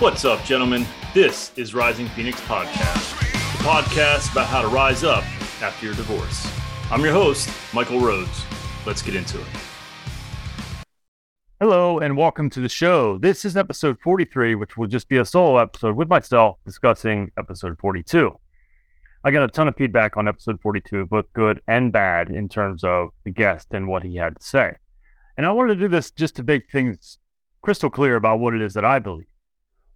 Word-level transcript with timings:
What's 0.00 0.24
up, 0.24 0.44
gentlemen? 0.44 0.86
This 1.12 1.50
is 1.56 1.74
Rising 1.74 2.06
Phoenix 2.10 2.40
Podcast, 2.42 3.18
the 3.18 3.64
podcast 3.64 4.30
about 4.30 4.46
how 4.46 4.62
to 4.62 4.68
rise 4.68 5.02
up 5.02 5.24
after 5.60 5.86
your 5.86 5.94
divorce. 5.96 6.48
I'm 6.88 7.00
your 7.00 7.12
host, 7.12 7.50
Michael 7.74 7.98
Rhodes. 7.98 8.44
Let's 8.86 9.02
get 9.02 9.16
into 9.16 9.40
it. 9.40 9.46
Hello, 11.58 11.98
and 11.98 12.16
welcome 12.16 12.48
to 12.50 12.60
the 12.60 12.68
show. 12.68 13.18
This 13.18 13.44
is 13.44 13.56
episode 13.56 13.98
43, 13.98 14.54
which 14.54 14.76
will 14.76 14.86
just 14.86 15.08
be 15.08 15.16
a 15.16 15.24
solo 15.24 15.58
episode 15.58 15.96
with 15.96 16.08
myself 16.08 16.58
discussing 16.64 17.32
episode 17.36 17.76
42. 17.80 18.38
I 19.24 19.32
got 19.32 19.42
a 19.42 19.48
ton 19.48 19.66
of 19.66 19.74
feedback 19.74 20.16
on 20.16 20.28
episode 20.28 20.60
42, 20.60 21.06
both 21.06 21.26
good 21.32 21.60
and 21.66 21.90
bad, 21.90 22.30
in 22.30 22.48
terms 22.48 22.84
of 22.84 23.08
the 23.24 23.32
guest 23.32 23.66
and 23.72 23.88
what 23.88 24.04
he 24.04 24.14
had 24.14 24.36
to 24.38 24.46
say. 24.46 24.76
And 25.36 25.44
I 25.44 25.50
wanted 25.50 25.74
to 25.74 25.80
do 25.80 25.88
this 25.88 26.12
just 26.12 26.36
to 26.36 26.44
make 26.44 26.70
things 26.70 27.18
crystal 27.62 27.90
clear 27.90 28.14
about 28.14 28.38
what 28.38 28.54
it 28.54 28.62
is 28.62 28.74
that 28.74 28.84
I 28.84 29.00
believe. 29.00 29.26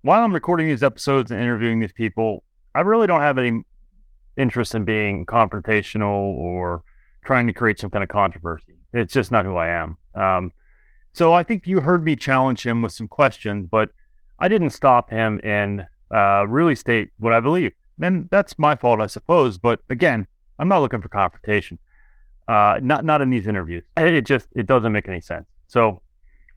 While 0.03 0.25
I'm 0.25 0.35
recording 0.35 0.67
these 0.67 0.83
episodes 0.83 1.31
and 1.31 1.41
interviewing 1.41 1.79
these 1.79 1.93
people, 1.93 2.43
I 2.75 2.81
really 2.81 3.07
don't 3.07 3.21
have 3.21 3.39
any 3.39 3.63
interest 4.37 4.75
in 4.75 4.85
being 4.85 5.25
confrontational 5.27 6.35
or 6.37 6.83
trying 7.25 7.47
to 7.47 7.53
create 7.53 7.79
some 7.79 7.89
kind 7.89 8.03
of 8.03 8.09
controversy. 8.09 8.75
It's 8.93 9.13
just 9.13 9.31
not 9.31 9.45
who 9.45 9.55
I 9.55 9.69
am. 9.69 9.97
Um, 10.17 10.53
so 11.13 11.33
I 11.33 11.45
think 11.45 11.69
you 11.69 11.81
heard 11.81 12.05
me 12.05 12.17
challenge 12.17 12.67
him 12.67 12.83
with 12.83 12.91
some 12.91 13.07
questions, 13.07 13.69
but 13.71 13.91
I 14.41 14.49
didn't 14.49 14.71
stop 14.71 15.09
him 15.09 15.41
and 15.45 15.87
uh, 16.13 16.47
really 16.49 16.75
state 16.75 17.11
what 17.19 17.33
I 17.33 17.39
believe. 17.39 17.73
And 18.01 18.29
that's 18.29 18.59
my 18.59 18.75
fault, 18.75 19.01
I 19.01 19.07
suppose. 19.07 19.57
But 19.57 19.83
again, 19.89 20.27
I'm 20.59 20.67
not 20.67 20.81
looking 20.81 21.01
for 21.01 21.11
confrontation. 21.11 21.79
Uh, 22.49 22.81
not 22.83 23.05
not 23.05 23.21
in 23.21 23.31
these 23.31 23.47
interviews. 23.47 23.85
It 23.97 24.23
just 24.23 24.49
it 24.57 24.67
doesn't 24.67 24.91
make 24.91 25.07
any 25.07 25.21
sense. 25.21 25.47
So 25.69 26.03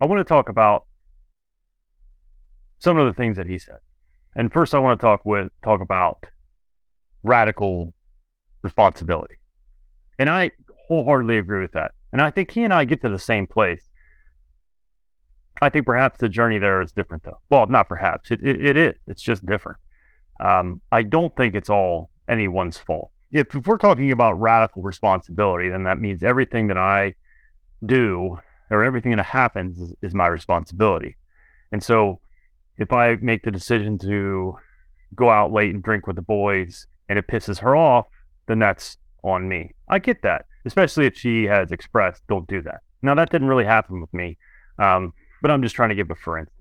I 0.01 0.07
want 0.07 0.19
to 0.19 0.23
talk 0.23 0.49
about 0.49 0.85
some 2.79 2.97
of 2.97 3.05
the 3.05 3.13
things 3.13 3.37
that 3.37 3.47
he 3.47 3.57
said. 3.57 3.77
And 4.35 4.51
first, 4.51 4.73
I 4.73 4.79
want 4.79 4.99
to 4.99 5.05
talk 5.05 5.25
with 5.25 5.51
talk 5.63 5.81
about 5.81 6.25
radical 7.23 7.93
responsibility. 8.61 9.35
And 10.19 10.29
I 10.29 10.51
wholeheartedly 10.87 11.37
agree 11.37 11.61
with 11.61 11.71
that. 11.73 11.91
And 12.11 12.21
I 12.21 12.31
think 12.31 12.51
he 12.51 12.63
and 12.63 12.73
I 12.73 12.85
get 12.85 13.01
to 13.01 13.09
the 13.09 13.19
same 13.19 13.47
place. 13.47 13.89
I 15.61 15.69
think 15.69 15.85
perhaps 15.85 16.19
the 16.19 16.29
journey 16.29 16.59
there 16.59 16.81
is 16.81 16.91
different, 16.91 17.23
though. 17.23 17.39
Well, 17.49 17.65
not 17.67 17.87
perhaps. 17.87 18.31
It, 18.31 18.41
it, 18.43 18.65
it 18.65 18.77
is. 18.77 18.95
It's 19.07 19.21
just 19.21 19.45
different. 19.45 19.79
Um, 20.39 20.81
I 20.91 21.03
don't 21.03 21.35
think 21.35 21.55
it's 21.55 21.69
all 21.69 22.09
anyone's 22.27 22.77
fault. 22.77 23.11
If, 23.31 23.55
if 23.55 23.65
we're 23.65 23.77
talking 23.77 24.11
about 24.11 24.33
radical 24.33 24.81
responsibility, 24.81 25.69
then 25.69 25.83
that 25.83 25.99
means 25.99 26.23
everything 26.23 26.67
that 26.67 26.77
I 26.77 27.15
do 27.85 28.37
or 28.69 28.83
everything 28.83 29.15
that 29.15 29.25
happens 29.25 29.79
is, 29.79 29.93
is 30.01 30.13
my 30.13 30.27
responsibility. 30.27 31.17
And 31.71 31.81
so 31.81 32.19
if 32.77 32.91
I 32.91 33.15
make 33.21 33.43
the 33.43 33.51
decision 33.51 33.97
to 33.99 34.57
go 35.15 35.29
out 35.29 35.51
late 35.51 35.73
and 35.73 35.83
drink 35.83 36.07
with 36.07 36.15
the 36.15 36.21
boys 36.21 36.87
and 37.09 37.17
it 37.17 37.27
pisses 37.27 37.59
her 37.59 37.75
off, 37.75 38.07
then 38.47 38.59
that's 38.59 38.97
on 39.23 39.47
me. 39.47 39.73
I 39.89 39.99
get 39.99 40.21
that, 40.23 40.45
especially 40.65 41.05
if 41.05 41.17
she 41.17 41.45
has 41.45 41.71
expressed, 41.71 42.21
don't 42.27 42.47
do 42.47 42.61
that. 42.63 42.81
Now, 43.01 43.15
that 43.15 43.29
didn't 43.31 43.47
really 43.47 43.65
happen 43.65 44.01
with 44.01 44.13
me, 44.13 44.37
um, 44.79 45.13
but 45.41 45.51
I'm 45.51 45.61
just 45.61 45.75
trying 45.75 45.89
to 45.89 45.95
give 45.95 46.09
a 46.09 46.15
for 46.15 46.37
instance. 46.37 46.55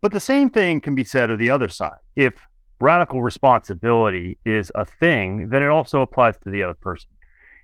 But 0.00 0.12
the 0.12 0.20
same 0.20 0.50
thing 0.50 0.80
can 0.80 0.94
be 0.94 1.04
said 1.04 1.30
of 1.30 1.38
the 1.38 1.50
other 1.50 1.68
side. 1.68 1.98
If 2.16 2.34
radical 2.80 3.22
responsibility 3.22 4.38
is 4.44 4.72
a 4.74 4.84
thing, 4.84 5.48
then 5.50 5.62
it 5.62 5.68
also 5.68 6.00
applies 6.00 6.36
to 6.38 6.50
the 6.50 6.62
other 6.62 6.74
person. 6.74 7.08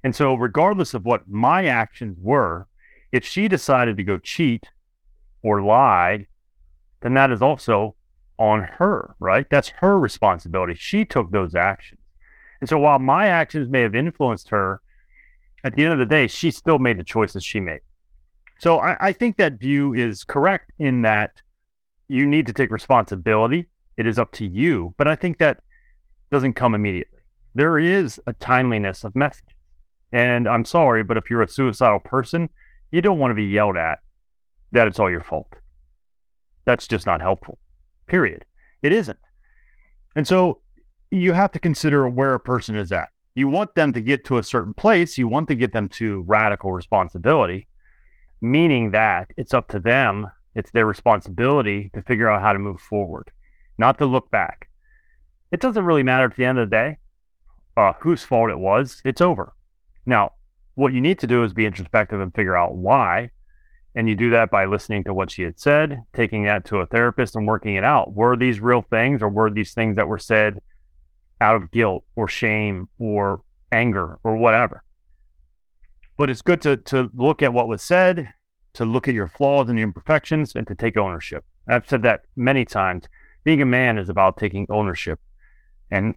And 0.05 0.15
so, 0.15 0.35
regardless 0.35 0.95
of 0.95 1.05
what 1.05 1.29
my 1.29 1.67
actions 1.67 2.17
were, 2.21 2.69
if 3.11 3.25
she 3.25 3.49
decided 3.49 3.97
to 3.97 4.05
go 4.05 4.19
cheat 4.19 4.65
or 5.43 5.63
lie, 5.63 6.27
then 7.01 7.15
that 7.15 7.31
is 7.31 7.43
also 7.43 7.95
on 8.39 8.63
her, 8.63 9.15
right? 9.19 9.47
That's 9.51 9.69
her 9.69 9.99
responsibility. 9.99 10.75
She 10.75 11.05
took 11.05 11.31
those 11.31 11.55
actions. 11.55 12.01
And 12.61 12.69
so 12.69 12.79
while 12.79 12.99
my 12.99 13.27
actions 13.27 13.69
may 13.69 13.83
have 13.83 13.95
influenced 13.95 14.49
her, 14.51 14.81
at 15.65 15.75
the 15.75 15.85
end 15.85 15.93
of 15.93 15.99
the 15.99 16.07
day, 16.07 16.27
she 16.27 16.51
still 16.51 16.79
made 16.79 16.99
the 16.99 17.05
choices 17.05 17.45
she 17.45 17.61
made. 17.61 17.81
So 18.59 18.79
I, 18.79 18.97
I 19.09 19.13
think 19.13 19.37
that 19.37 19.55
view 19.55 19.95
is 19.95 20.25
correct 20.25 20.73
in 20.79 21.03
that 21.03 21.43
you 22.09 22.27
need 22.27 22.47
to 22.47 22.53
take 22.53 22.71
responsibility. 22.71 23.67
It 23.97 24.07
is 24.07 24.19
up 24.19 24.33
to 24.33 24.47
you. 24.47 24.95
But 24.97 25.09
I 25.09 25.17
think 25.17 25.39
that 25.39 25.61
doesn't 26.31 26.55
come 26.55 26.75
immediately. 26.75 27.19
There 27.55 27.79
is 27.79 28.21
a 28.27 28.33
timeliness 28.35 29.05
of 29.05 29.15
messages. 29.17 29.55
And 30.13 30.49
I'm 30.49 30.65
sorry, 30.65 31.05
but 31.05 31.17
if 31.17 31.29
you're 31.29 31.43
a 31.43 31.49
suicidal 31.49 32.01
person, 32.01 32.49
you 32.91 33.03
don't 33.03 33.19
want 33.19 33.31
to 33.31 33.35
be 33.35 33.45
yelled 33.45 33.77
at 33.77 33.99
that 34.73 34.87
it's 34.87 34.99
all 34.99 35.11
your 35.11 35.23
fault. 35.23 35.53
That's 36.69 36.87
just 36.87 37.07
not 37.07 37.23
helpful, 37.23 37.59
period. 38.09 38.45
It 38.83 38.93
isn't. 38.93 39.19
And 40.15 40.29
so 40.29 40.61
you 41.11 41.33
have 41.33 41.51
to 41.53 41.59
consider 41.59 42.07
where 42.07 42.35
a 42.35 42.39
person 42.39 42.77
is 42.77 42.93
at. 42.93 43.09
You 43.35 43.49
want 43.49 43.75
them 43.75 43.95
to 43.95 44.03
get 44.03 44.27
to 44.27 44.37
a 44.37 44.43
certain 44.43 44.75
place, 44.75 45.17
you 45.17 45.29
want 45.29 45.49
to 45.49 45.55
get 45.55 45.73
them 45.73 45.89
to 46.01 46.25
radical 46.27 46.71
responsibility, 46.73 47.69
meaning 48.43 48.91
that 48.91 49.31
it's 49.39 49.55
up 49.55 49.69
to 49.69 49.81
them, 49.81 50.31
it's 50.55 50.71
their 50.73 50.85
responsibility 50.85 51.91
to 51.95 52.03
figure 52.03 52.29
out 52.29 52.43
how 52.43 52.53
to 52.53 52.59
move 52.59 52.83
forward, 52.83 53.31
not 53.79 53.97
to 53.97 54.05
look 54.05 54.31
back. 54.31 54.69
It 55.51 55.63
doesn't 55.63 55.87
really 55.87 56.03
matter 56.03 56.27
at 56.27 56.37
the 56.37 56.45
end 56.45 56.59
of 56.59 56.69
the 56.69 56.77
day 56.77 56.99
uh, 57.79 57.95
whose 58.01 58.25
fault 58.25 58.51
it 58.51 58.59
was, 58.59 59.01
it's 59.07 59.23
over. 59.23 59.55
Now, 60.05 60.33
what 60.75 60.93
you 60.93 61.01
need 61.01 61.19
to 61.21 61.27
do 61.27 61.45
is 61.45 61.55
be 61.55 61.65
introspective 61.65 62.21
and 62.21 62.35
figure 62.35 62.59
out 62.59 62.75
why. 62.75 63.31
And 63.99 64.09
you 64.09 64.15
do 64.15 64.31
that 64.31 64.53
by 64.53 64.65
listening 64.65 65.03
to 65.05 65.13
what 65.13 65.29
she 65.29 65.43
had 65.43 65.59
said, 65.59 66.05
taking 66.15 66.45
that 66.45 66.65
to 66.67 66.77
a 66.77 66.87
therapist 66.87 67.35
and 67.35 67.49
working 67.49 67.75
it 67.75 67.83
out. 67.83 68.15
Were 68.15 68.37
these 68.37 68.61
real 68.61 68.81
things 68.81 69.23
or 69.23 69.29
were 69.29 69.51
these 69.51 69.75
things 69.75 69.97
that 69.97 70.07
were 70.07 70.21
said 70.21 70.61
out 71.41 71.57
of 71.57 71.73
guilt 71.73 72.05
or 72.15 72.29
shame 72.29 72.89
or 73.01 73.43
anger 73.73 74.21
or 74.23 74.37
whatever? 74.37 74.85
But 76.17 76.31
it's 76.31 76.43
good 76.43 76.63
to, 76.63 76.77
to 76.77 77.11
look 77.13 77.43
at 77.43 77.53
what 77.53 77.67
was 77.67 77.83
said, 77.83 78.33
to 78.75 78.85
look 78.85 79.09
at 79.09 79.15
your 79.15 79.27
flaws 79.27 79.69
and 79.69 79.77
your 79.77 79.89
imperfections, 79.89 80.55
and 80.55 80.65
to 80.69 80.77
take 80.77 80.97
ownership. 80.97 81.45
I've 81.67 81.89
said 81.89 82.03
that 82.03 82.21
many 82.37 82.65
times. 82.65 83.07
Being 83.43 83.63
a 83.63 83.67
man 83.67 83.99
is 83.99 84.09
about 84.09 84.37
taking 84.37 84.69
ownership. 84.71 85.19
And 85.91 86.15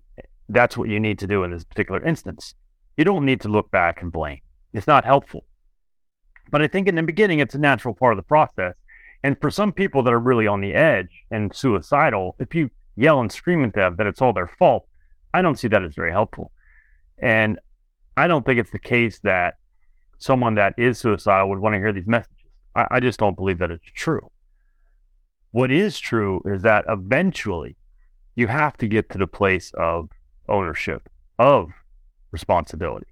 that's 0.49 0.77
what 0.77 0.87
you 0.87 0.99
need 0.99 1.17
to 1.17 1.25
do 1.25 1.43
in 1.43 1.49
this 1.49 1.63
particular 1.63 2.05
instance. 2.05 2.53
You 2.95 3.05
don't 3.05 3.25
need 3.25 3.41
to 3.41 3.49
look 3.49 3.71
back 3.71 4.03
and 4.03 4.11
blame. 4.11 4.41
It's 4.71 4.85
not 4.85 5.03
helpful. 5.03 5.45
But 6.51 6.61
I 6.61 6.67
think 6.67 6.87
in 6.87 6.95
the 6.95 7.03
beginning, 7.03 7.39
it's 7.39 7.55
a 7.55 7.59
natural 7.59 7.95
part 7.95 8.13
of 8.13 8.17
the 8.17 8.23
process. 8.23 8.75
And 9.23 9.39
for 9.39 9.49
some 9.49 9.71
people 9.71 10.03
that 10.03 10.13
are 10.13 10.19
really 10.19 10.47
on 10.47 10.61
the 10.61 10.73
edge 10.73 11.23
and 11.31 11.55
suicidal, 11.55 12.35
if 12.39 12.53
you 12.53 12.69
yell 12.95 13.21
and 13.21 13.31
scream 13.31 13.63
at 13.63 13.73
them 13.73 13.95
that 13.97 14.07
it's 14.07 14.21
all 14.21 14.33
their 14.33 14.51
fault, 14.59 14.85
I 15.33 15.41
don't 15.41 15.57
see 15.57 15.69
that 15.69 15.83
as 15.83 15.95
very 15.95 16.11
helpful. 16.11 16.51
And 17.19 17.57
I 18.17 18.27
don't 18.27 18.45
think 18.45 18.59
it's 18.59 18.71
the 18.71 18.79
case 18.79 19.19
that 19.19 19.55
someone 20.17 20.55
that 20.55 20.73
is 20.77 20.99
suicidal 20.99 21.49
would 21.49 21.59
want 21.59 21.73
to 21.73 21.79
hear 21.79 21.93
these 21.93 22.07
messages. 22.07 22.35
I, 22.75 22.87
I 22.91 22.99
just 22.99 23.19
don't 23.19 23.37
believe 23.37 23.59
that 23.59 23.71
it's 23.71 23.89
true. 23.95 24.29
What 25.51 25.71
is 25.71 25.99
true 25.99 26.41
is 26.45 26.63
that 26.63 26.85
eventually 26.89 27.77
you 28.35 28.47
have 28.47 28.75
to 28.77 28.87
get 28.87 29.09
to 29.11 29.17
the 29.17 29.27
place 29.27 29.71
of 29.75 30.09
ownership, 30.49 31.09
of 31.39 31.69
responsibility 32.31 33.10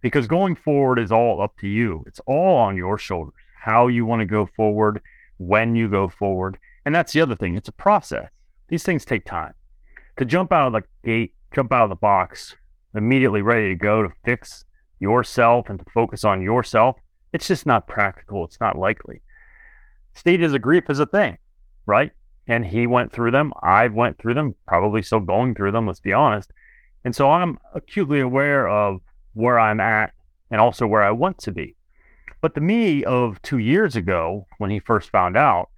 because 0.00 0.26
going 0.26 0.56
forward 0.56 0.98
is 0.98 1.12
all 1.12 1.40
up 1.40 1.56
to 1.58 1.68
you. 1.68 2.04
It's 2.06 2.20
all 2.26 2.56
on 2.56 2.76
your 2.76 2.98
shoulders. 2.98 3.34
How 3.60 3.88
you 3.88 4.06
want 4.06 4.20
to 4.20 4.26
go 4.26 4.46
forward, 4.56 5.00
when 5.38 5.74
you 5.74 5.88
go 5.88 6.08
forward. 6.08 6.58
And 6.84 6.94
that's 6.94 7.12
the 7.12 7.20
other 7.20 7.36
thing. 7.36 7.56
It's 7.56 7.68
a 7.68 7.72
process. 7.72 8.28
These 8.68 8.82
things 8.82 9.04
take 9.04 9.24
time. 9.24 9.54
To 10.18 10.24
jump 10.24 10.52
out 10.52 10.68
of 10.68 10.72
the 10.72 10.82
gate, 11.08 11.34
jump 11.54 11.72
out 11.72 11.84
of 11.84 11.90
the 11.90 11.96
box, 11.96 12.56
immediately 12.94 13.42
ready 13.42 13.68
to 13.68 13.74
go 13.74 14.02
to 14.02 14.10
fix 14.24 14.64
yourself 15.00 15.68
and 15.68 15.78
to 15.78 15.84
focus 15.92 16.24
on 16.24 16.42
yourself, 16.42 16.96
it's 17.32 17.48
just 17.48 17.66
not 17.66 17.86
practical. 17.86 18.44
It's 18.44 18.60
not 18.60 18.78
likely. 18.78 19.22
Stages 20.14 20.52
of 20.52 20.62
grief 20.62 20.90
is 20.90 20.98
a 20.98 21.06
thing, 21.06 21.38
right? 21.86 22.10
And 22.46 22.64
he 22.64 22.86
went 22.86 23.12
through 23.12 23.30
them. 23.30 23.52
I 23.62 23.88
went 23.88 24.18
through 24.18 24.34
them, 24.34 24.54
probably 24.66 25.02
still 25.02 25.20
going 25.20 25.54
through 25.54 25.72
them, 25.72 25.86
let's 25.86 26.00
be 26.00 26.12
honest. 26.12 26.50
And 27.04 27.14
so 27.14 27.30
I'm 27.30 27.58
acutely 27.74 28.20
aware 28.20 28.68
of 28.68 29.00
where 29.38 29.58
I'm 29.58 29.78
at 29.78 30.12
and 30.50 30.60
also 30.60 30.86
where 30.86 31.02
I 31.02 31.12
want 31.12 31.38
to 31.38 31.52
be. 31.52 31.76
But 32.40 32.54
the 32.54 32.60
me 32.60 33.04
of 33.04 33.40
two 33.42 33.58
years 33.58 33.94
ago, 33.94 34.46
when 34.58 34.70
he 34.70 34.80
first 34.80 35.10
found 35.10 35.36
out, 35.36 35.70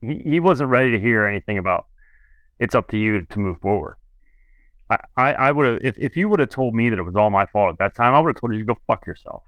he, 0.00 0.22
he 0.24 0.40
wasn't 0.40 0.70
ready 0.70 0.92
to 0.92 1.00
hear 1.00 1.26
anything 1.26 1.58
about 1.58 1.86
it's 2.58 2.74
up 2.74 2.88
to 2.90 2.96
you 2.96 3.20
to 3.20 3.38
move 3.38 3.60
forward. 3.60 3.96
I, 4.88 4.98
I, 5.16 5.32
I 5.34 5.52
would 5.52 5.66
have, 5.66 5.84
if, 5.84 5.98
if 5.98 6.16
you 6.16 6.30
would 6.30 6.40
have 6.40 6.48
told 6.48 6.74
me 6.74 6.88
that 6.88 6.98
it 6.98 7.02
was 7.02 7.16
all 7.16 7.28
my 7.28 7.44
fault 7.46 7.74
at 7.74 7.78
that 7.78 7.94
time, 7.94 8.14
I 8.14 8.20
would 8.20 8.34
have 8.34 8.40
told 8.40 8.54
you 8.54 8.60
to 8.60 8.64
go 8.64 8.78
fuck 8.86 9.06
yourself. 9.06 9.42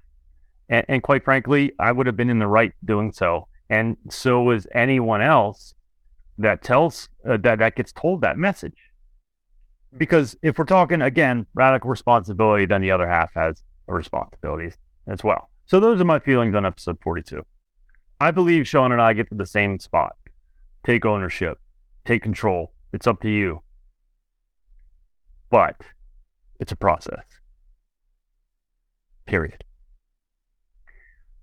And, 0.69 0.85
and 0.87 1.03
quite 1.03 1.23
frankly, 1.23 1.71
I 1.79 1.91
would 1.91 2.05
have 2.05 2.15
been 2.15 2.29
in 2.29 2.37
the 2.37 2.47
right 2.47 2.73
doing 2.85 3.11
so. 3.11 3.47
And 3.69 3.97
so 4.09 4.41
was 4.41 4.67
anyone 4.75 5.23
else 5.23 5.73
that 6.37 6.61
tells, 6.61 7.09
uh, 7.27 7.37
that, 7.37 7.57
that 7.59 7.75
gets 7.75 7.91
told 7.91 8.21
that 8.21 8.37
message 8.37 8.77
because 9.97 10.35
if 10.41 10.57
we're 10.57 10.65
talking 10.65 11.01
again 11.01 11.45
radical 11.53 11.89
responsibility, 11.89 12.65
then 12.65 12.81
the 12.81 12.91
other 12.91 13.07
half 13.07 13.33
has 13.33 13.63
a 13.87 13.93
responsibility 13.93 14.75
as 15.07 15.23
well. 15.23 15.49
So 15.65 15.79
those 15.79 15.99
are 16.01 16.05
my 16.05 16.19
feelings 16.19 16.55
on 16.55 16.65
episode 16.65 16.97
42. 17.01 17.43
I 18.19 18.31
believe 18.31 18.67
Sean 18.67 18.91
and 18.91 19.01
I 19.01 19.13
get 19.13 19.29
to 19.29 19.35
the 19.35 19.45
same 19.45 19.79
spot. 19.79 20.15
Take 20.85 21.05
ownership, 21.05 21.59
take 22.05 22.23
control, 22.23 22.73
It's 22.91 23.07
up 23.07 23.21
to 23.21 23.29
you. 23.29 23.61
But 25.49 25.75
it's 26.59 26.71
a 26.71 26.75
process. 26.75 27.23
Period. 29.25 29.63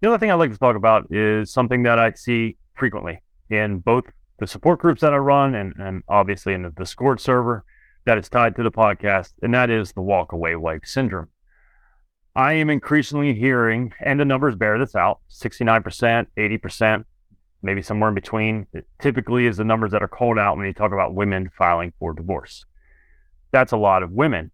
The 0.00 0.08
other 0.08 0.18
thing 0.18 0.30
I'd 0.30 0.34
like 0.34 0.52
to 0.52 0.58
talk 0.58 0.76
about 0.76 1.06
is 1.10 1.50
something 1.50 1.82
that 1.84 1.98
I 1.98 2.12
see 2.12 2.56
frequently 2.74 3.22
in 3.48 3.78
both 3.78 4.04
the 4.38 4.46
support 4.46 4.80
groups 4.80 5.00
that 5.00 5.14
I 5.14 5.16
run 5.16 5.54
and, 5.54 5.72
and 5.78 6.02
obviously 6.08 6.52
in 6.52 6.62
the 6.62 6.70
Discord 6.70 7.20
server 7.20 7.64
that 8.06 8.18
is 8.18 8.28
tied 8.28 8.56
to 8.56 8.62
the 8.62 8.70
podcast, 8.70 9.32
and 9.42 9.52
that 9.52 9.68
is 9.68 9.92
the 9.92 10.00
walk 10.00 10.32
away 10.32 10.56
wife 10.56 10.82
syndrome. 10.84 11.28
I 12.34 12.54
am 12.54 12.70
increasingly 12.70 13.34
hearing, 13.34 13.92
and 14.00 14.18
the 14.18 14.24
numbers 14.24 14.54
bear 14.54 14.78
this 14.78 14.94
out 14.94 15.20
69%, 15.30 16.26
80%, 16.36 17.04
maybe 17.62 17.82
somewhere 17.82 18.08
in 18.08 18.14
between. 18.14 18.66
It 18.72 18.86
typically 19.00 19.46
is 19.46 19.56
the 19.56 19.64
numbers 19.64 19.90
that 19.90 20.02
are 20.02 20.08
called 20.08 20.38
out 20.38 20.56
when 20.56 20.66
you 20.66 20.72
talk 20.72 20.92
about 20.92 21.14
women 21.14 21.50
filing 21.58 21.92
for 21.98 22.12
divorce. 22.12 22.64
That's 23.50 23.72
a 23.72 23.76
lot 23.76 24.02
of 24.02 24.12
women. 24.12 24.52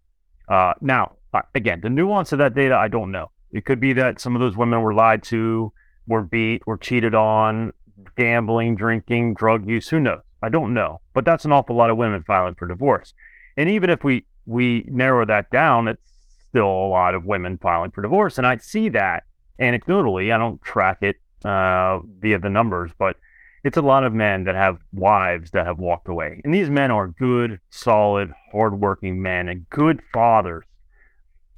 Uh, 0.49 0.73
now, 0.81 1.17
uh, 1.33 1.41
again, 1.53 1.81
the 1.81 1.89
nuance 1.89 2.31
of 2.31 2.39
that 2.39 2.55
data, 2.55 2.75
I 2.75 2.87
don't 2.87 3.11
know. 3.11 3.31
It 3.51 3.65
could 3.65 3.79
be 3.79 3.93
that 3.93 4.19
some 4.19 4.35
of 4.35 4.41
those 4.41 4.57
women 4.57 4.81
were 4.81 4.93
lied 4.95 5.21
to, 5.23 5.71
were 6.07 6.23
beat, 6.23 6.65
were 6.65 6.77
cheated 6.77 7.13
on, 7.13 7.71
gambling, 8.17 8.75
drinking, 8.75 9.35
drug 9.35 9.69
use. 9.69 9.89
Who 9.89 9.99
knows? 9.99 10.21
I 10.41 10.49
don't 10.49 10.73
know. 10.73 11.01
But 11.13 11.23
that's 11.23 11.45
an 11.45 11.51
awful 11.51 11.75
lot 11.75 11.91
of 11.91 11.97
women 11.97 12.23
filing 12.23 12.55
for 12.55 12.67
divorce. 12.67 13.13
And 13.57 13.69
even 13.69 13.89
if 13.89 14.03
we 14.03 14.25
we 14.45 14.85
narrow 14.87 15.25
that 15.25 15.49
down, 15.51 15.87
it's 15.87 16.01
still 16.49 16.67
a 16.67 16.89
lot 16.89 17.15
of 17.15 17.25
women 17.25 17.57
filing 17.57 17.91
for 17.91 18.01
divorce. 18.01 18.37
And 18.37 18.45
I 18.45 18.57
see 18.57 18.89
that 18.89 19.23
anecdotally. 19.59 20.33
I 20.33 20.37
don't 20.37 20.61
track 20.61 20.99
it 21.01 21.17
uh, 21.45 21.99
via 22.19 22.39
the 22.39 22.49
numbers, 22.49 22.91
but 22.97 23.17
it's 23.63 23.77
a 23.77 23.81
lot 23.81 24.03
of 24.03 24.13
men 24.13 24.43
that 24.43 24.55
have 24.55 24.77
wives 24.91 25.51
that 25.51 25.65
have 25.65 25.79
walked 25.79 26.09
away. 26.09 26.41
And 26.43 26.53
these 26.53 26.69
men 26.69 26.91
are 26.91 27.07
good, 27.07 27.59
solid, 27.69 28.33
hardworking 28.51 29.21
men 29.21 29.47
and 29.47 29.69
good 29.69 30.01
fathers. 30.13 30.65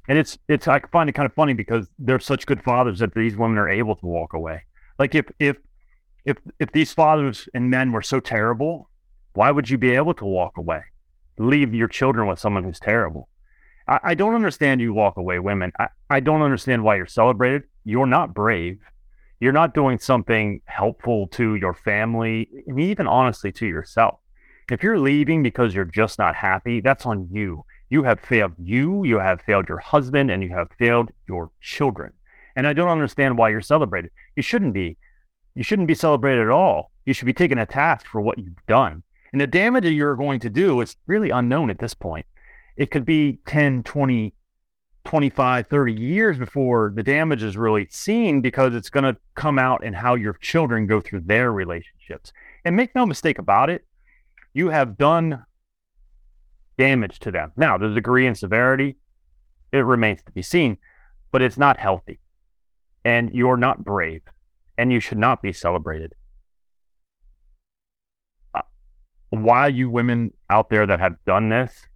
And 0.08 0.16
it's 0.16 0.38
it's 0.48 0.68
I 0.68 0.80
find 0.92 1.10
it 1.10 1.14
kind 1.14 1.26
of 1.26 1.34
funny 1.34 1.52
because 1.52 1.88
they're 1.98 2.20
such 2.20 2.46
good 2.46 2.62
fathers 2.62 3.00
that 3.00 3.14
these 3.14 3.36
women 3.36 3.58
are 3.58 3.68
able 3.68 3.96
to 3.96 4.06
walk 4.06 4.34
away. 4.34 4.62
Like 4.98 5.16
if 5.16 5.26
if 5.40 5.56
if 6.24 6.36
if 6.60 6.70
these 6.72 6.92
fathers 6.92 7.48
and 7.54 7.70
men 7.70 7.90
were 7.90 8.02
so 8.02 8.20
terrible, 8.20 8.88
why 9.34 9.50
would 9.50 9.68
you 9.68 9.78
be 9.78 9.90
able 9.90 10.14
to 10.14 10.24
walk 10.24 10.58
away? 10.58 10.82
Leave 11.38 11.74
your 11.74 11.88
children 11.88 12.26
with 12.26 12.38
someone 12.38 12.64
who's 12.64 12.80
terrible. 12.80 13.28
I, 13.88 14.00
I 14.02 14.14
don't 14.14 14.34
understand 14.34 14.80
you 14.80 14.92
walk 14.94 15.16
away 15.16 15.38
women. 15.38 15.72
I, 15.78 15.88
I 16.10 16.20
don't 16.20 16.42
understand 16.42 16.82
why 16.82 16.96
you're 16.96 17.06
celebrated. 17.06 17.64
You're 17.84 18.06
not 18.06 18.34
brave 18.34 18.78
you're 19.40 19.52
not 19.52 19.74
doing 19.74 19.98
something 19.98 20.62
helpful 20.64 21.26
to 21.28 21.56
your 21.56 21.74
family, 21.74 22.48
and 22.66 22.80
even 22.80 23.06
honestly 23.06 23.52
to 23.52 23.66
yourself. 23.66 24.18
If 24.70 24.82
you're 24.82 24.98
leaving 24.98 25.42
because 25.42 25.74
you're 25.74 25.84
just 25.84 26.18
not 26.18 26.34
happy, 26.34 26.80
that's 26.80 27.06
on 27.06 27.28
you. 27.30 27.64
You 27.90 28.02
have 28.02 28.18
failed 28.18 28.54
you, 28.58 29.04
you 29.04 29.18
have 29.18 29.42
failed 29.42 29.68
your 29.68 29.78
husband, 29.78 30.30
and 30.30 30.42
you 30.42 30.48
have 30.50 30.68
failed 30.78 31.10
your 31.28 31.50
children. 31.60 32.12
And 32.56 32.66
I 32.66 32.72
don't 32.72 32.88
understand 32.88 33.36
why 33.36 33.50
you're 33.50 33.60
celebrated. 33.60 34.10
You 34.34 34.42
shouldn't 34.42 34.72
be. 34.72 34.96
You 35.54 35.62
shouldn't 35.62 35.88
be 35.88 35.94
celebrated 35.94 36.42
at 36.42 36.50
all. 36.50 36.90
You 37.04 37.12
should 37.12 37.26
be 37.26 37.32
taken 37.32 37.58
a 37.58 37.66
task 37.66 38.06
for 38.06 38.20
what 38.20 38.38
you've 38.38 38.66
done. 38.66 39.02
And 39.36 39.40
the 39.42 39.46
damage 39.46 39.84
that 39.84 39.92
you're 39.92 40.16
going 40.16 40.40
to 40.40 40.48
do 40.48 40.80
is 40.80 40.96
really 41.06 41.28
unknown 41.28 41.68
at 41.68 41.78
this 41.78 41.92
point. 41.92 42.24
It 42.78 42.90
could 42.90 43.04
be 43.04 43.38
10, 43.46 43.82
20, 43.82 44.32
25, 45.04 45.66
30 45.66 45.92
years 45.92 46.38
before 46.38 46.90
the 46.96 47.02
damage 47.02 47.42
is 47.42 47.54
really 47.54 47.86
seen 47.90 48.40
because 48.40 48.74
it's 48.74 48.88
going 48.88 49.04
to 49.04 49.14
come 49.34 49.58
out 49.58 49.84
in 49.84 49.92
how 49.92 50.14
your 50.14 50.32
children 50.40 50.86
go 50.86 51.02
through 51.02 51.20
their 51.20 51.52
relationships. 51.52 52.32
And 52.64 52.76
make 52.76 52.94
no 52.94 53.04
mistake 53.04 53.38
about 53.38 53.68
it, 53.68 53.84
you 54.54 54.70
have 54.70 54.96
done 54.96 55.44
damage 56.78 57.18
to 57.18 57.30
them. 57.30 57.52
Now, 57.58 57.76
the 57.76 57.90
degree 57.90 58.26
and 58.26 58.38
severity, 58.38 58.96
it 59.70 59.80
remains 59.80 60.22
to 60.22 60.32
be 60.32 60.40
seen, 60.40 60.78
but 61.30 61.42
it's 61.42 61.58
not 61.58 61.78
healthy. 61.78 62.20
And 63.04 63.34
you're 63.34 63.58
not 63.58 63.84
brave, 63.84 64.22
and 64.78 64.90
you 64.90 65.00
should 65.00 65.18
not 65.18 65.42
be 65.42 65.52
celebrated. 65.52 66.14
Uh, 68.54 68.62
why 69.30 69.68
you 69.68 69.90
women 69.90 70.32
out 70.48 70.70
there 70.70 70.86
that 70.86 71.00
have 71.00 71.16
done 71.24 71.48
this, 71.48 71.86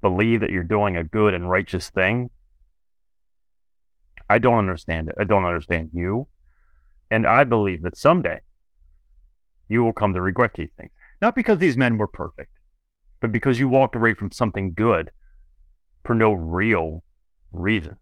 believe 0.00 0.40
that 0.40 0.50
you're 0.50 0.64
doing 0.64 0.96
a 0.96 1.04
good 1.04 1.34
and 1.34 1.50
righteous 1.50 1.90
thing. 1.90 2.30
I 4.28 4.38
don't 4.38 4.58
understand 4.58 5.08
it. 5.08 5.16
I 5.18 5.24
don't 5.24 5.44
understand 5.44 5.90
you. 5.92 6.28
And 7.10 7.26
I 7.26 7.44
believe 7.44 7.82
that 7.82 7.96
someday 7.96 8.40
you 9.68 9.82
will 9.82 9.92
come 9.92 10.14
to 10.14 10.20
regret 10.20 10.54
these 10.54 10.70
things. 10.76 10.90
Not 11.20 11.34
because 11.34 11.58
these 11.58 11.76
men 11.76 11.98
were 11.98 12.06
perfect, 12.06 12.52
but 13.20 13.32
because 13.32 13.58
you 13.58 13.68
walked 13.68 13.96
away 13.96 14.14
from 14.14 14.30
something 14.30 14.72
good 14.72 15.10
for 16.04 16.14
no 16.14 16.32
real 16.32 17.02
reason. 17.52 17.96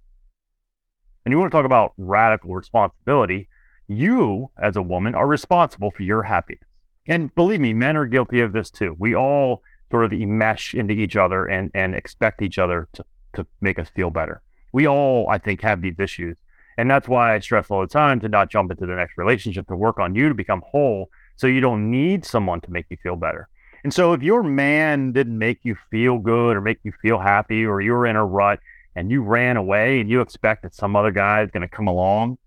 And 1.25 1.32
you 1.32 1.38
want 1.38 1.50
to 1.50 1.56
talk 1.56 1.66
about 1.66 1.93
radical 1.96 2.54
responsibility. 2.54 3.49
You, 3.87 4.50
as 4.62 4.76
a 4.76 4.82
woman, 4.82 5.14
are 5.14 5.26
responsible 5.26 5.90
for 5.90 6.02
your 6.02 6.22
happiness. 6.22 6.68
And 7.08 7.34
believe 7.34 7.60
me, 7.60 7.72
men 7.72 7.96
are 7.96 8.06
guilty 8.06 8.40
of 8.40 8.52
this 8.52 8.70
too. 8.70 8.94
We 8.99 9.14
all 9.16 9.62
sort 9.90 10.05
of 10.05 10.12
mesh 10.12 10.75
into 10.75 10.93
each 10.93 11.16
other 11.16 11.46
and 11.46 11.70
and 11.75 11.94
expect 11.94 12.43
each 12.43 12.58
other 12.58 12.88
to 12.93 13.05
to 13.34 13.46
make 13.60 13.78
us 13.78 13.88
feel 13.88 14.10
better. 14.10 14.43
We 14.72 14.87
all, 14.87 15.28
I 15.28 15.38
think, 15.38 15.62
have 15.62 15.81
these 15.81 15.99
issues. 15.99 16.37
And 16.76 16.90
that's 16.90 17.08
why 17.08 17.34
I 17.34 17.40
stress 17.40 17.70
all 17.70 17.81
the 17.81 17.87
time 17.87 18.20
to 18.20 18.28
not 18.28 18.50
jump 18.50 18.70
into 18.70 18.87
the 18.87 18.94
next 18.94 19.19
relationship, 19.19 19.66
to 19.66 19.76
work 19.76 19.99
on 19.99 20.14
you 20.14 20.28
to 20.28 20.34
become 20.34 20.62
whole 20.64 21.10
so 21.37 21.46
you 21.46 21.60
don't 21.60 21.90
need 21.90 22.25
someone 22.25 22.60
to 22.60 22.70
make 22.70 22.87
you 22.88 22.96
feel 23.02 23.16
better. 23.16 23.49
And 23.82 23.93
so 23.93 24.12
if 24.12 24.22
your 24.22 24.43
man 24.43 25.12
didn't 25.12 25.38
make 25.38 25.61
you 25.62 25.76
feel 25.90 26.19
good 26.19 26.56
or 26.56 26.61
make 26.61 26.78
you 26.84 26.93
feel 27.00 27.19
happy 27.19 27.64
or 27.64 27.81
you 27.81 27.93
were 27.93 28.06
in 28.06 28.16
a 28.16 28.25
rut 28.25 28.61
and 28.94 29.11
you 29.11 29.22
ran 29.22 29.56
away 29.56 30.00
and 30.00 30.11
you 30.11 30.20
expect 30.20 30.62
that 30.62 30.75
some 30.75 30.94
other 30.94 31.11
guy 31.11 31.43
is 31.43 31.50
going 31.50 31.62
to 31.62 31.69
come 31.69 31.87
along 31.87 32.38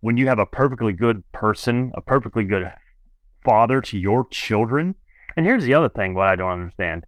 when 0.00 0.16
you 0.16 0.28
have 0.28 0.38
a 0.38 0.46
perfectly 0.46 0.92
good 0.92 1.22
person, 1.32 1.90
a 1.94 2.00
perfectly 2.00 2.44
good 2.44 2.70
father 3.44 3.80
to 3.82 3.98
your 3.98 4.26
children, 4.30 4.94
and 5.36 5.46
here's 5.46 5.64
the 5.64 5.74
other 5.74 5.88
thing 5.88 6.14
what 6.14 6.28
I 6.28 6.36
don't 6.36 6.52
understand. 6.52 7.04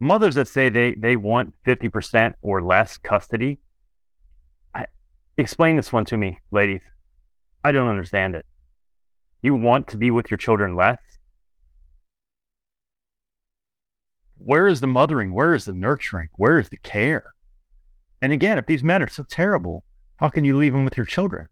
Mothers 0.00 0.34
that 0.36 0.48
say 0.48 0.68
they, 0.68 0.94
they 0.94 1.16
want 1.16 1.54
50% 1.66 2.34
or 2.42 2.62
less 2.62 2.98
custody. 2.98 3.58
I, 4.74 4.86
explain 5.36 5.76
this 5.76 5.92
one 5.92 6.04
to 6.06 6.16
me, 6.16 6.38
ladies. 6.50 6.82
I 7.64 7.72
don't 7.72 7.88
understand 7.88 8.34
it. 8.34 8.46
You 9.42 9.54
want 9.54 9.88
to 9.88 9.96
be 9.96 10.10
with 10.10 10.30
your 10.30 10.38
children 10.38 10.76
less? 10.76 10.98
Where 14.38 14.68
is 14.68 14.80
the 14.80 14.86
mothering? 14.86 15.32
Where 15.32 15.54
is 15.54 15.64
the 15.64 15.72
nurturing? 15.72 16.28
Where 16.36 16.58
is 16.58 16.68
the 16.68 16.76
care? 16.78 17.34
And 18.22 18.32
again, 18.32 18.58
if 18.58 18.66
these 18.66 18.84
men 18.84 19.02
are 19.02 19.08
so 19.08 19.24
terrible, 19.24 19.84
how 20.16 20.28
can 20.28 20.44
you 20.44 20.56
leave 20.56 20.72
them 20.72 20.84
with 20.84 20.96
your 20.96 21.06
children? 21.06 21.48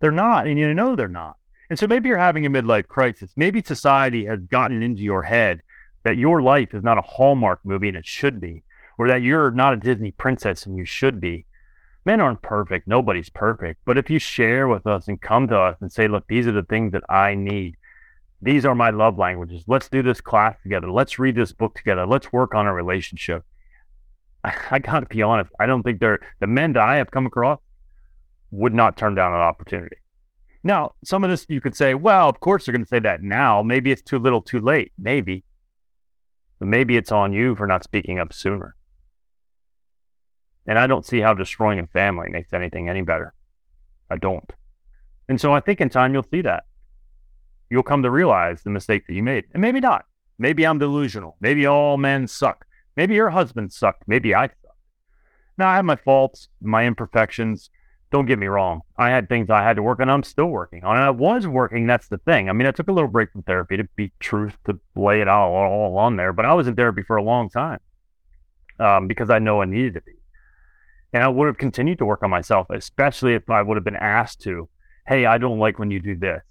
They're 0.00 0.10
not, 0.10 0.46
and 0.46 0.58
you 0.58 0.72
know 0.74 0.96
they're 0.96 1.08
not. 1.08 1.36
And 1.70 1.78
so 1.78 1.86
maybe 1.86 2.08
you're 2.08 2.18
having 2.18 2.46
a 2.46 2.50
midlife 2.50 2.88
crisis. 2.88 3.30
Maybe 3.36 3.62
society 3.62 4.24
has 4.26 4.40
gotten 4.40 4.82
into 4.82 5.02
your 5.02 5.22
head 5.22 5.62
that 6.04 6.16
your 6.16 6.40
life 6.40 6.72
is 6.72 6.82
not 6.82 6.98
a 6.98 7.02
Hallmark 7.02 7.60
movie 7.64 7.88
and 7.88 7.96
it 7.96 8.06
should 8.06 8.40
be, 8.40 8.62
or 8.96 9.08
that 9.08 9.22
you're 9.22 9.50
not 9.50 9.74
a 9.74 9.76
Disney 9.76 10.10
princess 10.12 10.64
and 10.64 10.76
you 10.76 10.84
should 10.84 11.20
be. 11.20 11.44
Men 12.04 12.20
aren't 12.20 12.40
perfect. 12.40 12.88
Nobody's 12.88 13.28
perfect. 13.28 13.80
But 13.84 13.98
if 13.98 14.08
you 14.08 14.18
share 14.18 14.66
with 14.66 14.86
us 14.86 15.08
and 15.08 15.20
come 15.20 15.48
to 15.48 15.58
us 15.58 15.76
and 15.80 15.92
say, 15.92 16.08
look, 16.08 16.24
these 16.26 16.46
are 16.46 16.52
the 16.52 16.62
things 16.62 16.92
that 16.92 17.04
I 17.10 17.34
need. 17.34 17.76
These 18.40 18.64
are 18.64 18.74
my 18.74 18.90
love 18.90 19.18
languages. 19.18 19.64
Let's 19.66 19.88
do 19.88 20.02
this 20.02 20.20
class 20.20 20.56
together. 20.62 20.90
Let's 20.90 21.18
read 21.18 21.34
this 21.34 21.52
book 21.52 21.74
together. 21.74 22.06
Let's 22.06 22.32
work 22.32 22.54
on 22.54 22.66
a 22.66 22.72
relationship. 22.72 23.44
I, 24.44 24.54
I 24.70 24.78
got 24.78 25.00
to 25.00 25.06
be 25.06 25.22
honest. 25.22 25.50
I 25.60 25.66
don't 25.66 25.82
think 25.82 26.00
they're 26.00 26.20
the 26.40 26.46
men 26.46 26.72
that 26.74 26.82
I 26.82 26.96
have 26.96 27.10
come 27.10 27.26
across 27.26 27.58
would 28.50 28.72
not 28.72 28.96
turn 28.96 29.14
down 29.14 29.34
an 29.34 29.40
opportunity. 29.40 29.96
Now, 30.68 30.92
some 31.02 31.24
of 31.24 31.30
this 31.30 31.46
you 31.48 31.62
could 31.62 31.74
say, 31.74 31.94
well, 31.94 32.28
of 32.28 32.40
course 32.40 32.66
they're 32.66 32.74
going 32.74 32.84
to 32.84 32.88
say 32.88 32.98
that 32.98 33.22
now. 33.22 33.62
Maybe 33.62 33.90
it's 33.90 34.02
too 34.02 34.18
little, 34.18 34.42
too 34.42 34.60
late. 34.60 34.92
Maybe. 34.98 35.42
But 36.58 36.68
maybe 36.68 36.98
it's 36.98 37.10
on 37.10 37.32
you 37.32 37.56
for 37.56 37.66
not 37.66 37.84
speaking 37.84 38.18
up 38.18 38.34
sooner. 38.34 38.76
And 40.66 40.78
I 40.78 40.86
don't 40.86 41.06
see 41.06 41.20
how 41.20 41.32
destroying 41.32 41.78
a 41.78 41.86
family 41.86 42.28
makes 42.28 42.52
anything 42.52 42.86
any 42.86 43.00
better. 43.00 43.32
I 44.10 44.18
don't. 44.18 44.52
And 45.26 45.40
so 45.40 45.54
I 45.54 45.60
think 45.60 45.80
in 45.80 45.88
time 45.88 46.12
you'll 46.12 46.26
see 46.30 46.42
that. 46.42 46.64
You'll 47.70 47.82
come 47.82 48.02
to 48.02 48.10
realize 48.10 48.62
the 48.62 48.68
mistake 48.68 49.06
that 49.06 49.14
you 49.14 49.22
made. 49.22 49.44
And 49.54 49.62
maybe 49.62 49.80
not. 49.80 50.04
Maybe 50.38 50.66
I'm 50.66 50.78
delusional. 50.78 51.38
Maybe 51.40 51.64
all 51.64 51.96
men 51.96 52.26
suck. 52.26 52.66
Maybe 52.94 53.14
your 53.14 53.30
husband 53.30 53.72
sucked. 53.72 54.02
Maybe 54.06 54.34
I 54.34 54.48
suck. 54.48 54.76
Now 55.56 55.70
I 55.70 55.76
have 55.76 55.86
my 55.86 55.96
faults, 55.96 56.48
my 56.60 56.84
imperfections 56.84 57.70
don't 58.10 58.26
get 58.26 58.38
me 58.38 58.46
wrong. 58.46 58.80
I 58.96 59.10
had 59.10 59.28
things 59.28 59.50
I 59.50 59.62
had 59.62 59.76
to 59.76 59.82
work 59.82 60.00
on. 60.00 60.08
I'm 60.08 60.22
still 60.22 60.46
working 60.46 60.82
on. 60.84 60.96
And 60.96 61.04
I 61.04 61.10
was 61.10 61.46
working. 61.46 61.86
That's 61.86 62.08
the 62.08 62.18
thing. 62.18 62.48
I 62.48 62.52
mean, 62.52 62.66
I 62.66 62.70
took 62.70 62.88
a 62.88 62.92
little 62.92 63.10
break 63.10 63.32
from 63.32 63.42
therapy 63.42 63.76
to 63.76 63.84
be 63.96 64.12
truth 64.18 64.56
to 64.64 64.78
lay 64.96 65.20
it 65.20 65.28
all, 65.28 65.52
all 65.52 65.98
on 65.98 66.16
there. 66.16 66.32
But 66.32 66.46
I 66.46 66.54
was 66.54 66.66
in 66.66 66.74
therapy 66.74 67.02
for 67.02 67.16
a 67.16 67.22
long 67.22 67.50
time 67.50 67.80
um, 68.80 69.08
because 69.08 69.28
I 69.28 69.38
know 69.38 69.60
I 69.60 69.66
needed 69.66 69.94
to 69.94 70.00
be. 70.00 70.12
And 71.12 71.22
I 71.22 71.28
would 71.28 71.46
have 71.46 71.58
continued 71.58 71.98
to 71.98 72.06
work 72.06 72.22
on 72.22 72.30
myself, 72.30 72.68
especially 72.70 73.34
if 73.34 73.48
I 73.50 73.62
would 73.62 73.76
have 73.76 73.84
been 73.84 73.96
asked 73.96 74.40
to. 74.42 74.68
Hey, 75.06 75.26
I 75.26 75.38
don't 75.38 75.58
like 75.58 75.78
when 75.78 75.90
you 75.90 76.00
do 76.00 76.14
this. 76.16 76.42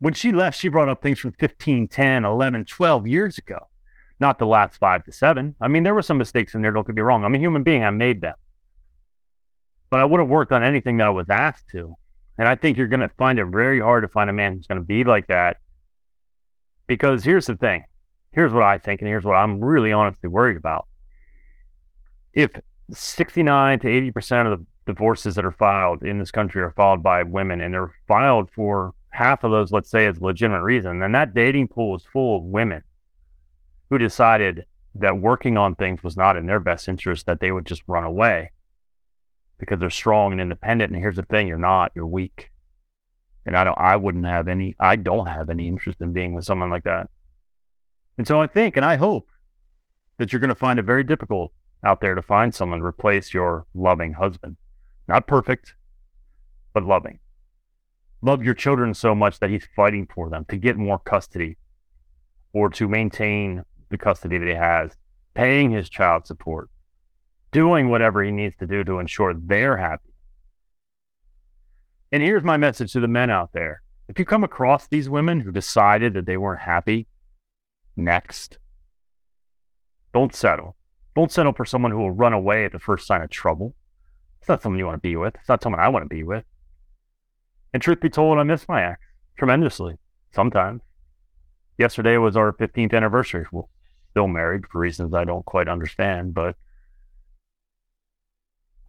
when 0.00 0.14
she 0.14 0.32
left, 0.32 0.58
she 0.58 0.68
brought 0.68 0.88
up 0.88 1.02
things 1.02 1.18
from 1.18 1.32
15, 1.32 1.88
10, 1.88 2.24
11, 2.24 2.64
12 2.64 3.06
years 3.06 3.38
ago, 3.38 3.68
not 4.18 4.38
the 4.38 4.46
last 4.46 4.78
five 4.78 5.04
to 5.04 5.12
seven. 5.12 5.54
I 5.60 5.68
mean, 5.68 5.82
there 5.84 5.94
were 5.94 6.02
some 6.02 6.18
mistakes 6.18 6.54
in 6.54 6.62
there, 6.62 6.72
don't 6.72 6.86
get 6.86 6.96
me 6.96 7.02
wrong. 7.02 7.24
I'm 7.24 7.34
a 7.34 7.38
human 7.38 7.62
being, 7.62 7.84
I 7.84 7.90
made 7.90 8.20
them. 8.20 8.34
But 9.90 10.00
I 10.00 10.04
would 10.04 10.20
have 10.20 10.28
worked 10.28 10.52
on 10.52 10.62
anything 10.62 10.96
that 10.98 11.08
I 11.08 11.10
was 11.10 11.28
asked 11.28 11.68
to. 11.72 11.96
And 12.38 12.48
I 12.48 12.54
think 12.54 12.78
you're 12.78 12.86
going 12.86 13.00
to 13.00 13.10
find 13.18 13.38
it 13.38 13.44
very 13.46 13.80
hard 13.80 14.02
to 14.02 14.08
find 14.08 14.30
a 14.30 14.32
man 14.32 14.54
who's 14.54 14.66
going 14.66 14.80
to 14.80 14.86
be 14.86 15.04
like 15.04 15.26
that. 15.26 15.58
Because 16.86 17.22
here's 17.22 17.46
the 17.46 17.56
thing 17.56 17.84
here's 18.32 18.52
what 18.52 18.62
I 18.62 18.78
think, 18.78 19.00
and 19.00 19.08
here's 19.08 19.24
what 19.24 19.34
I'm 19.34 19.62
really 19.62 19.92
honestly 19.92 20.28
worried 20.28 20.56
about. 20.56 20.86
If 22.32 22.52
69 22.92 23.80
to 23.80 23.88
80% 23.88 24.52
of 24.52 24.60
the 24.60 24.66
divorces 24.86 25.34
that 25.34 25.44
are 25.44 25.52
filed 25.52 26.02
in 26.02 26.18
this 26.18 26.30
country 26.30 26.62
are 26.62 26.70
filed 26.70 27.02
by 27.02 27.22
women, 27.22 27.60
and 27.60 27.74
they're 27.74 27.94
filed 28.06 28.50
for 28.50 28.94
half 29.10 29.44
of 29.44 29.50
those, 29.50 29.72
let's 29.72 29.90
say, 29.90 30.06
as 30.06 30.20
legitimate 30.20 30.62
reason, 30.62 31.00
then 31.00 31.12
that 31.12 31.34
dating 31.34 31.68
pool 31.68 31.96
is 31.96 32.04
full 32.12 32.38
of 32.38 32.44
women 32.44 32.82
who 33.88 33.98
decided 33.98 34.64
that 34.94 35.18
working 35.18 35.56
on 35.56 35.74
things 35.74 36.02
was 36.02 36.16
not 36.16 36.36
in 36.36 36.46
their 36.46 36.60
best 36.60 36.88
interest, 36.88 37.26
that 37.26 37.40
they 37.40 37.50
would 37.50 37.66
just 37.66 37.82
run 37.86 38.04
away 38.04 38.50
because 39.60 39.78
they're 39.78 39.90
strong 39.90 40.32
and 40.32 40.40
independent. 40.40 40.92
And 40.92 41.00
here's 41.00 41.16
the 41.16 41.22
thing: 41.22 41.46
you're 41.46 41.58
not. 41.58 41.92
You're 41.94 42.06
weak. 42.06 42.50
And 43.46 43.56
I 43.56 43.64
don't. 43.64 43.78
I 43.78 43.96
wouldn't 43.96 44.26
have 44.26 44.48
any. 44.48 44.74
I 44.80 44.96
don't 44.96 45.26
have 45.26 45.50
any 45.50 45.68
interest 45.68 46.00
in 46.00 46.12
being 46.12 46.34
with 46.34 46.44
someone 46.44 46.70
like 46.70 46.84
that. 46.84 47.08
And 48.18 48.26
so 48.26 48.40
I 48.40 48.46
think, 48.46 48.76
and 48.76 48.84
I 48.84 48.96
hope 48.96 49.28
that 50.18 50.32
you're 50.32 50.40
going 50.40 50.48
to 50.48 50.54
find 50.54 50.78
it 50.78 50.84
very 50.84 51.04
difficult 51.04 51.52
out 51.84 52.00
there 52.00 52.14
to 52.14 52.22
find 52.22 52.54
someone 52.54 52.80
to 52.80 52.84
replace 52.84 53.32
your 53.32 53.66
loving 53.74 54.12
husband. 54.12 54.56
Not 55.08 55.26
perfect, 55.26 55.74
but 56.74 56.84
loving. 56.84 57.20
Love 58.22 58.42
your 58.42 58.54
children 58.54 58.92
so 58.92 59.14
much 59.14 59.38
that 59.40 59.48
he's 59.48 59.66
fighting 59.74 60.06
for 60.14 60.28
them 60.28 60.44
to 60.50 60.56
get 60.56 60.76
more 60.76 60.98
custody 60.98 61.56
or 62.52 62.68
to 62.68 62.86
maintain 62.86 63.64
the 63.88 63.96
custody 63.96 64.36
that 64.36 64.48
he 64.48 64.54
has, 64.54 64.92
paying 65.34 65.70
his 65.70 65.88
child 65.88 66.26
support, 66.26 66.68
doing 67.52 67.88
whatever 67.88 68.22
he 68.22 68.30
needs 68.30 68.56
to 68.56 68.66
do 68.66 68.84
to 68.84 68.98
ensure 68.98 69.34
they're 69.34 69.76
happy. 69.76 70.10
And 72.12 72.22
here's 72.22 72.42
my 72.42 72.56
message 72.56 72.92
to 72.92 73.00
the 73.00 73.08
men 73.08 73.30
out 73.30 73.52
there. 73.52 73.82
If 74.08 74.18
you 74.18 74.24
come 74.24 74.42
across 74.42 74.86
these 74.86 75.08
women 75.08 75.40
who 75.40 75.52
decided 75.52 76.14
that 76.14 76.26
they 76.26 76.36
weren't 76.36 76.62
happy, 76.62 77.06
next. 77.96 78.58
Don't 80.12 80.34
settle. 80.34 80.76
Don't 81.14 81.30
settle 81.30 81.52
for 81.52 81.64
someone 81.64 81.92
who 81.92 81.98
will 81.98 82.10
run 82.10 82.32
away 82.32 82.64
at 82.64 82.72
the 82.72 82.78
first 82.78 83.06
sign 83.06 83.22
of 83.22 83.30
trouble. 83.30 83.74
It's 84.40 84.48
not 84.48 84.62
someone 84.62 84.78
you 84.78 84.86
want 84.86 84.96
to 84.96 85.08
be 85.08 85.16
with. 85.16 85.34
It's 85.36 85.48
not 85.48 85.62
someone 85.62 85.80
I 85.80 85.88
want 85.88 86.04
to 86.04 86.08
be 86.08 86.22
with. 86.22 86.44
And 87.72 87.82
truth 87.82 88.00
be 88.00 88.10
told, 88.10 88.38
I 88.38 88.42
miss 88.42 88.68
my 88.68 88.84
ex 88.84 89.00
tremendously 89.36 89.98
sometimes. 90.32 90.82
Yesterday 91.78 92.16
was 92.16 92.36
our 92.36 92.52
15th 92.52 92.92
anniversary. 92.92 93.46
We're 93.52 93.62
still 94.10 94.26
married 94.28 94.66
for 94.66 94.80
reasons 94.80 95.14
I 95.14 95.24
don't 95.24 95.44
quite 95.44 95.68
understand, 95.68 96.34
but 96.34 96.56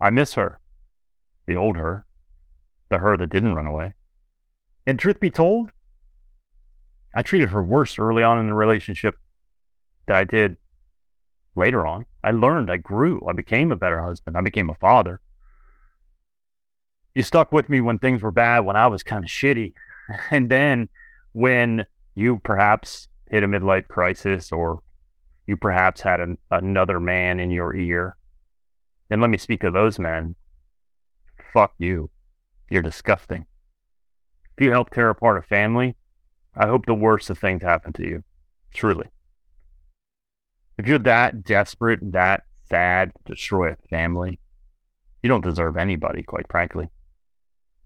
I 0.02 0.10
miss 0.10 0.34
her, 0.34 0.60
the 1.46 1.56
old 1.56 1.78
her, 1.78 2.06
the 2.90 2.98
her 2.98 3.16
that 3.18 3.30
didn't 3.30 3.54
run 3.54 3.68
away. 3.68 3.94
And 4.88 4.98
truth 4.98 5.20
be 5.20 5.30
told, 5.30 5.70
I 7.14 7.22
treated 7.22 7.50
her 7.50 7.62
worse 7.62 8.00
early 8.00 8.24
on 8.24 8.40
in 8.40 8.48
the 8.48 8.56
relationship 8.56 9.16
than 10.08 10.16
I 10.16 10.24
did 10.24 10.58
later 11.56 11.86
on. 11.86 12.06
I 12.24 12.32
learned, 12.32 12.72
I 12.72 12.78
grew, 12.78 13.22
I 13.30 13.34
became 13.34 13.72
a 13.72 13.76
better 13.76 14.02
husband, 14.02 14.36
I 14.36 14.42
became 14.42 14.72
a 14.72 14.76
father. 14.76 15.22
You 17.14 17.22
stuck 17.22 17.52
with 17.52 17.70
me 17.70 17.80
when 17.82 18.00
things 18.00 18.24
were 18.24 18.32
bad, 18.32 18.62
when 18.62 18.76
I 18.76 18.88
was 18.88 19.04
kind 19.04 19.24
of 19.24 19.30
shitty. 19.30 19.74
And 20.30 20.50
then 20.50 20.90
when 21.32 21.86
you 22.16 22.40
perhaps 22.44 23.08
hit 23.30 23.44
a 23.44 23.48
midlife 23.48 23.88
crisis 23.88 24.52
or 24.52 24.82
you 25.48 25.56
perhaps 25.56 26.02
had 26.02 26.20
an, 26.20 26.38
another 26.50 27.00
man 27.00 27.40
in 27.40 27.50
your 27.50 27.74
ear 27.74 28.18
and 29.12 29.22
let 29.22 29.30
me 29.30 29.38
speak 29.38 29.64
of 29.64 29.74
those 29.74 30.00
men. 30.00 30.36
Fuck 31.54 31.74
you. 31.78 32.10
You're 32.70 32.82
disgusting. 32.82 33.46
If 34.58 34.64
you 34.64 34.72
help 34.72 34.90
tear 34.90 35.10
apart 35.10 35.38
a 35.38 35.42
family, 35.48 35.98
I 36.56 36.68
hope 36.68 36.86
the 36.86 36.94
worst 36.94 37.30
of 37.30 37.38
things 37.38 37.62
happen 37.62 37.92
to 37.94 38.08
you. 38.08 38.24
Truly. 38.74 39.08
If 40.78 40.88
you're 40.88 41.00
that 41.00 41.44
desperate, 41.44 42.00
that 42.14 42.44
sad 42.70 43.12
destroy 43.26 43.74
a 43.74 43.88
family, 43.90 44.40
you 45.22 45.28
don't 45.28 45.44
deserve 45.44 45.76
anybody, 45.76 46.24
quite 46.24 46.50
frankly. 46.50 46.90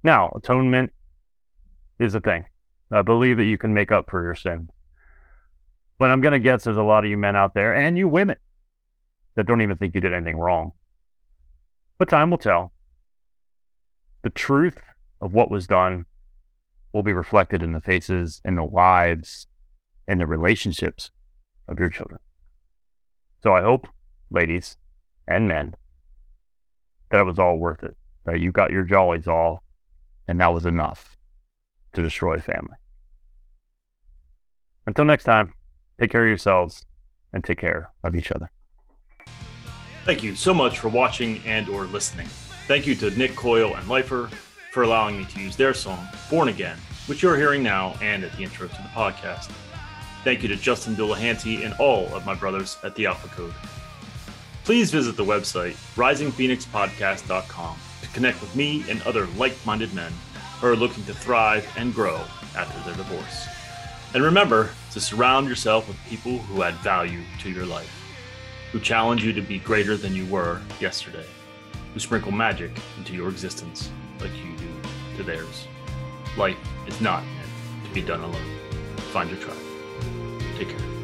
Now, 0.03 0.31
atonement 0.35 0.93
is 1.99 2.13
a 2.13 2.21
thing. 2.21 2.45
I 2.91 3.01
believe 3.01 3.37
that 3.37 3.45
you 3.45 3.57
can 3.57 3.73
make 3.73 3.91
up 3.91 4.11
for 4.11 4.23
your 4.23 4.35
sin. 4.35 4.69
But 5.97 6.11
I'm 6.11 6.21
going 6.21 6.33
to 6.33 6.39
guess 6.39 6.63
there's 6.63 6.77
a 6.77 6.83
lot 6.83 7.03
of 7.03 7.09
you 7.09 7.17
men 7.17 7.35
out 7.35 7.55
there 7.55 7.73
and 7.73 7.97
you 7.97 8.07
women 8.07 8.37
that 9.35 9.47
don't 9.47 9.61
even 9.61 9.77
think 9.77 9.95
you 9.95 10.01
did 10.01 10.13
anything 10.13 10.37
wrong. 10.37 10.73
But 11.97 12.09
time 12.09 12.29
will 12.29 12.37
tell. 12.37 12.73
The 14.23 14.29
truth 14.29 14.79
of 15.21 15.33
what 15.33 15.49
was 15.49 15.67
done 15.67 16.05
will 16.91 17.03
be 17.03 17.13
reflected 17.13 17.61
in 17.61 17.73
the 17.73 17.81
faces 17.81 18.41
and 18.43 18.57
the 18.57 18.63
lives 18.63 19.47
and 20.07 20.19
the 20.19 20.25
relationships 20.25 21.11
of 21.67 21.79
your 21.79 21.89
children. 21.89 22.19
So 23.43 23.53
I 23.53 23.61
hope, 23.61 23.87
ladies 24.29 24.77
and 25.27 25.47
men, 25.47 25.75
that 27.11 27.21
it 27.21 27.25
was 27.25 27.39
all 27.39 27.57
worth 27.57 27.83
it, 27.83 27.95
that 28.25 28.39
you 28.39 28.51
got 28.51 28.71
your 28.71 28.83
jollies 28.83 29.27
all, 29.27 29.63
and 30.27 30.39
that 30.39 30.53
was 30.53 30.65
enough 30.65 31.15
to 31.93 32.01
destroy 32.01 32.35
a 32.35 32.41
family. 32.41 32.77
Until 34.87 35.05
next 35.05 35.23
time, 35.23 35.53
take 35.99 36.11
care 36.11 36.23
of 36.23 36.27
yourselves 36.27 36.85
and 37.31 37.43
take 37.43 37.59
care 37.59 37.91
of 38.03 38.15
each 38.15 38.31
other. 38.31 38.51
Thank 40.05 40.21
you 40.21 40.35
so 40.35 40.53
much 40.53 40.77
for 40.77 40.87
watching 40.87 41.41
and 41.47 41.67
or 41.67 41.85
listening. 41.85 42.27
Thank 42.67 42.85
you 42.85 42.93
to 42.93 43.09
Nick 43.17 43.35
Coyle 43.35 43.73
and 43.73 43.87
Lifer 43.89 44.29
for 44.71 44.83
allowing 44.83 45.17
me 45.17 45.25
to 45.25 45.41
use 45.41 45.55
their 45.55 45.73
song, 45.73 46.07
Born 46.29 46.47
Again, 46.47 46.77
which 47.07 47.23
you're 47.23 47.35
hearing 47.35 47.63
now 47.63 47.95
and 48.03 48.23
at 48.23 48.31
the 48.33 48.43
intro 48.43 48.67
to 48.67 48.73
the 48.73 48.89
podcast. 48.89 49.49
Thank 50.23 50.43
you 50.43 50.47
to 50.49 50.57
Justin 50.57 50.95
Dulahanty 50.95 51.65
and 51.65 51.73
all 51.79 52.05
of 52.13 52.23
my 52.23 52.35
brothers 52.35 52.77
at 52.83 52.93
the 52.93 53.07
Alpha 53.07 53.29
Code. 53.29 53.55
Please 54.63 54.91
visit 54.91 55.17
the 55.17 55.25
website, 55.25 55.73
risingphoenixpodcast.com, 55.95 57.77
to 58.03 58.07
connect 58.09 58.41
with 58.41 58.55
me 58.55 58.85
and 58.87 59.01
other 59.07 59.25
like 59.37 59.57
minded 59.65 59.91
men 59.95 60.13
who 60.59 60.67
are 60.67 60.75
looking 60.75 61.03
to 61.05 61.15
thrive 61.15 61.67
and 61.79 61.95
grow 61.95 62.21
after 62.55 62.79
their 62.87 62.95
divorce. 62.95 63.47
And 64.13 64.23
remember 64.23 64.69
to 64.91 65.01
surround 65.01 65.49
yourself 65.49 65.87
with 65.87 65.97
people 66.07 66.37
who 66.37 66.61
add 66.61 66.75
value 66.75 67.23
to 67.39 67.49
your 67.49 67.65
life 67.65 68.04
who 68.71 68.79
challenge 68.79 69.23
you 69.23 69.33
to 69.33 69.41
be 69.41 69.59
greater 69.59 69.95
than 69.97 70.15
you 70.15 70.25
were 70.27 70.61
yesterday, 70.79 71.25
who 71.93 71.99
sprinkle 71.99 72.31
magic 72.31 72.71
into 72.97 73.13
your 73.13 73.29
existence 73.29 73.89
like 74.19 74.35
you 74.35 74.55
do 74.57 74.67
to 75.17 75.23
theirs. 75.23 75.67
Life 76.37 76.57
is 76.87 76.99
not 77.01 77.23
meant 77.23 77.85
to 77.85 77.93
be 77.93 78.01
done 78.01 78.21
alone. 78.21 78.59
Find 79.11 79.29
your 79.29 79.39
tribe. 79.39 79.57
Take 80.57 80.69
care. 80.69 80.94